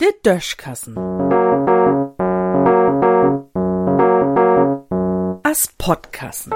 Der 0.00 0.12
Döschkassen. 0.24 0.96
As 5.42 5.68
Podkassen. 5.78 6.52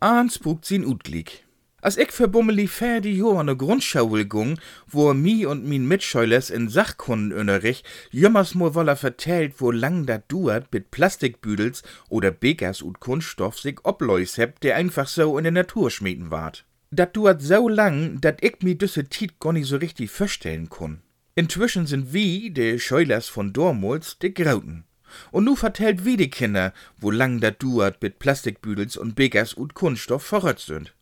Ahns 0.00 0.34
spukt 0.36 0.64
sin 0.64 0.84
Utglick. 0.84 1.47
Als 1.88 1.96
ich 1.96 2.12
für 2.12 2.28
Bummeli 2.28 2.66
fertig 2.66 3.16
jo 3.16 3.38
an 3.38 3.46
der 3.46 3.56
Grundschau 3.56 4.12
will 4.12 4.26
gung, 4.26 4.60
wo 4.88 5.14
mi 5.14 5.46
und 5.46 5.64
min 5.64 5.88
Mitschüler 5.88 6.42
in 6.50 6.68
Sachkundenunterricht 6.68 7.82
jümmers 8.10 8.54
mo 8.54 8.74
woller 8.74 8.94
vertellt, 8.94 9.54
wo 9.56 9.70
lang 9.70 10.04
dat 10.04 10.30
duert 10.30 10.70
mit 10.70 10.90
Plastikbüdels 10.90 11.82
oder 12.10 12.30
Bekers 12.30 12.82
und 12.82 13.00
Kunststoff 13.00 13.58
sich 13.58 13.78
obläus 13.84 14.36
hebt, 14.36 14.64
der 14.64 14.76
einfach 14.76 15.08
so 15.08 15.38
in 15.38 15.44
der 15.44 15.52
Natur 15.52 15.90
schmieden 15.90 16.30
ward. 16.30 16.66
Dat 16.90 17.16
duert 17.16 17.40
so 17.40 17.70
lang, 17.70 18.20
dat 18.20 18.44
ich 18.44 18.56
mi 18.60 18.76
düsse 18.76 19.04
Tiet 19.08 19.40
gar 19.40 19.56
so 19.64 19.78
richtig 19.78 20.10
vorstellen 20.10 20.68
kun. 20.68 21.00
Inzwischen 21.36 21.86
sind 21.86 22.12
wie, 22.12 22.50
de 22.50 22.78
Schülers 22.78 23.30
von 23.30 23.54
Dormuls, 23.54 24.18
de 24.18 24.28
Grauten. 24.28 24.84
Und 25.30 25.44
nu 25.44 25.56
vertellt 25.56 26.04
wie 26.04 26.18
die 26.18 26.28
Kinder, 26.28 26.74
wo 26.98 27.10
lang 27.10 27.40
dat 27.40 27.62
duert 27.62 28.02
mit 28.02 28.18
Plastikbüdels 28.18 28.98
und 28.98 29.14
Bekers 29.14 29.54
und 29.54 29.72
Kunststoff 29.72 30.22
verrotzt 30.22 30.66
sind. 30.66 30.92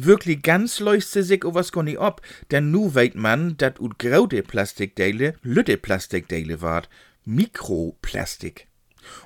Wirklich 0.00 0.42
ganz 0.42 0.76
sich 0.76 1.40
was 1.44 1.72
gar 1.72 1.82
nicht 1.82 1.98
ob, 1.98 2.22
denn 2.52 2.70
nu 2.70 2.94
weit 2.94 3.16
man, 3.16 3.56
dat 3.56 3.80
ut 3.80 3.98
graute 3.98 4.44
Plastikdeile 4.44 5.34
lütte 5.42 5.76
Plastikdeile 5.76 6.62
ward. 6.62 6.88
Mikroplastik. 7.24 8.68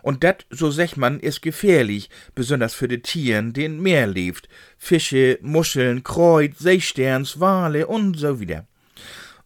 Und 0.00 0.24
dat, 0.24 0.46
so 0.48 0.70
sech 0.70 0.96
man, 0.96 1.20
ist 1.20 1.42
gefährlich, 1.42 2.08
besonders 2.34 2.72
für 2.72 2.88
de 2.88 3.00
Tieren, 3.00 3.52
die 3.52 3.66
in 3.66 3.82
Meer 3.82 4.06
lebt. 4.06 4.48
Fische, 4.78 5.38
Muscheln, 5.42 6.04
Kreuz, 6.04 6.58
Seesterns, 6.58 7.38
Wale 7.38 7.86
und 7.86 8.18
so 8.18 8.40
wieder. 8.40 8.66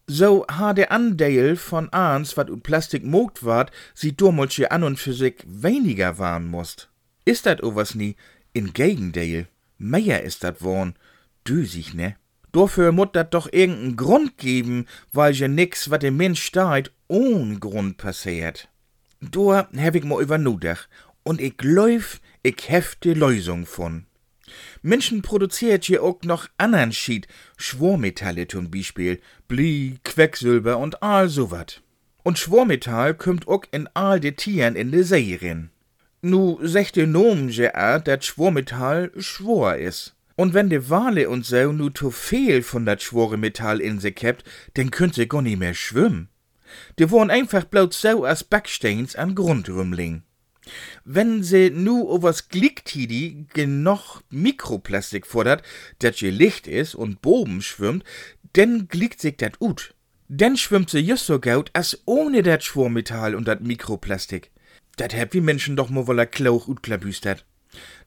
So 0.07 0.47
ha 0.47 0.75
der 0.75 0.93
Anteil 0.93 1.57
von 1.57 1.93
Ahns, 1.93 2.37
wat 2.37 2.51
ut 2.51 2.63
Plastik 2.63 3.03
mogt 3.03 3.45
ward, 3.45 3.73
sie 3.95 4.13
durmolche 4.13 4.71
an 4.71 4.85
und 4.85 5.01
für 5.01 5.13
sich 5.13 5.43
weniger 5.45 6.19
waren 6.19 6.47
musst. 6.47 6.89
Ist 7.25 7.47
dat 7.47 7.65
o 7.65 7.75
was 7.75 7.97
nie? 7.97 8.15
In 8.53 8.73
Gegenteil. 8.73 9.49
Mehr 9.77 10.23
ist 10.23 10.45
dat 10.45 10.63
worn 10.63 10.95
düsig, 11.47 11.95
ne? 11.95 12.17
Dafür 12.53 12.93
mut 12.93 13.15
dat 13.15 13.35
doch 13.35 13.53
irgendeinen 13.53 13.97
Grund 13.97 14.39
geben, 14.39 14.87
weil 15.13 15.35
ja 15.35 15.49
nix, 15.49 15.91
wat 15.91 16.03
dem 16.03 16.17
Mensch 16.17 16.43
steht, 16.43 16.91
ohne 17.09 17.59
Grund 17.59 17.99
passiert. 17.99 18.69
Da 19.21 19.69
hab 19.77 19.95
ich 19.95 20.05
mal 20.05 20.23
über 20.23 20.39
nudach 20.39 20.89
und 21.23 21.41
ich 21.41 21.57
glaub, 21.57 22.03
ich 22.43 22.69
hef 22.69 22.95
die 22.97 23.15
Lösung 23.15 23.67
von. 23.67 24.07
Menschen 24.83 25.23
produziert 25.23 25.89
ja 25.89 26.01
auch 26.01 26.23
noch 26.23 26.49
anderen 26.57 26.93
Schied, 26.93 27.27
Schwormetalle 27.57 28.47
zum 28.47 28.71
Beispiel, 28.71 29.21
Bly, 29.49 29.99
Quecksilber 30.05 30.79
und 30.79 31.03
all 31.03 31.29
so 31.29 31.51
wat. 31.51 31.83
Und 32.23 32.39
Schwormetall 32.39 33.15
kommt 33.15 33.49
auch 33.49 33.65
in 33.71 33.89
all 33.95 34.21
de 34.21 34.33
Tieren 34.33 34.77
in 34.77 34.91
de 34.91 35.03
See 35.03 35.39
rein. 35.41 35.71
Nu 36.23 36.59
secht 36.61 36.97
de 36.97 37.07
Nomen 37.07 37.51
ja, 37.51 37.99
dat 37.99 38.25
Schwormetall 38.25 39.13
Schwor 39.17 39.77
is. 39.77 40.16
Und 40.37 40.53
wenn 40.53 40.69
de 40.69 40.91
Wale 40.91 41.31
und 41.31 41.47
so 41.47 41.73
nu 41.73 41.89
to 41.89 42.11
viel 42.11 42.63
von 42.63 42.85
dat 42.85 43.03
schwore 43.03 43.39
Metall 43.39 43.81
in 43.81 43.99
se 43.99 44.13
kept, 44.13 44.45
dann 44.75 44.91
könnt 44.91 45.15
se 45.15 45.27
gar 45.27 45.43
nicht 45.43 45.59
mehr 45.59 45.75
schwimmen. 45.75 46.29
De 46.99 47.11
wohnen 47.11 47.31
einfach 47.31 47.65
bloß 47.65 47.99
so 48.01 48.25
als 48.25 48.45
Backsteins 48.45 49.17
am 49.17 49.35
Grund 49.35 49.69
rumling. 49.71 50.23
Wenn 51.05 51.43
se 51.43 51.71
nu 51.73 52.03
overs 52.03 52.49
Glicktidi 52.49 53.47
genug 53.55 54.23
Mikroplastik 54.31 55.27
fordert, 55.27 55.63
dat 56.01 56.21
je 56.21 56.31
Licht 56.31 56.67
is 56.67 56.95
und 56.95 57.23
Boben 57.23 57.63
schwimmt, 57.63 58.05
denn 58.57 58.89
glickt 58.89 59.21
sich 59.21 59.37
dat 59.37 59.61
ut. 59.61 59.95
Denn 60.29 60.57
schwimmt 60.57 60.91
se 60.91 60.99
just 60.99 61.27
so 61.27 61.39
gaut 61.39 61.71
als 61.73 62.03
ohne 62.05 62.43
dat 62.43 62.65
Schwormetall 62.65 63.35
und 63.35 63.47
dat 63.49 63.63
Mikroplastik. 63.63 64.51
Dat 64.97 65.15
hab 65.15 65.33
wie 65.35 65.41
Menschen 65.41 65.77
doch 65.77 65.89
mo 65.89 66.07
woller 66.07 66.27
Klauch 66.27 66.69
ut 66.69 66.83
klabüstert. 66.83 67.47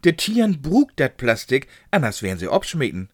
De 0.03 0.15
Tieren 0.15 0.61
brug 0.61 0.91
dat 0.95 1.17
Plastik, 1.17 1.67
anders 1.91 2.21
wären 2.21 2.39
sie 2.39 2.47
abschmieden. 2.47 3.09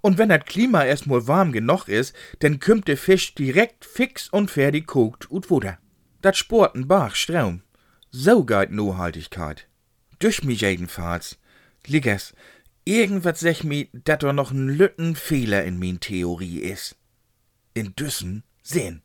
Und 0.00 0.18
wenn 0.18 0.28
dat 0.28 0.46
Klima 0.46 0.84
erstmal 0.84 1.26
warm 1.26 1.52
genug 1.52 1.88
is, 1.88 2.12
dann 2.38 2.60
kümmt 2.60 2.88
de 2.88 2.96
Fisch 2.96 3.34
direkt 3.34 3.84
fix 3.84 4.28
und 4.28 4.50
fertig 4.50 4.86
kokt 4.86 5.30
ut 5.30 5.50
Wuder. 5.50 5.78
Dat 6.22 6.36
sporten 6.36 6.86
Bach 6.88 7.14
Straum. 7.14 7.62
So 8.10 8.44
geht 8.44 8.70
Nohaltigkeit. 8.70 9.66
Durch 10.18 10.44
mich 10.44 10.60
jedenfalls. 10.60 11.38
Liggers, 11.86 12.34
irgendwas 12.84 13.40
sech 13.40 13.64
mi, 13.64 13.90
dat 13.92 14.22
doch 14.22 14.32
noch 14.32 14.52
n 14.52 14.68
lütten 14.68 15.16
Fehler 15.16 15.64
in 15.64 15.78
min 15.78 16.00
Theorie 16.00 16.60
is. 16.60 16.96
In 17.74 17.94
Düssen 17.94 18.42
sehen. 18.62 19.03